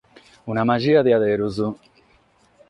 [0.53, 1.51] Una maghia a beru.